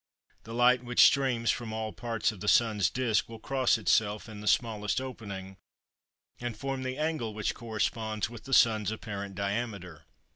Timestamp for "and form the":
6.39-6.97